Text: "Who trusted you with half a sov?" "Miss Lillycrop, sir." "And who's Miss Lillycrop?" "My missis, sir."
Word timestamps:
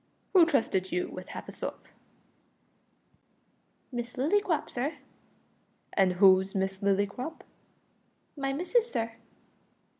"Who 0.33 0.47
trusted 0.47 0.91
you 0.91 1.09
with 1.09 1.27
half 1.27 1.47
a 1.47 1.51
sov?" 1.51 1.79
"Miss 3.91 4.13
Lillycrop, 4.13 4.67
sir." 4.67 4.95
"And 5.93 6.13
who's 6.13 6.55
Miss 6.55 6.77
Lillycrop?" 6.79 7.41
"My 8.35 8.51
missis, 8.51 8.91
sir." 8.91 9.11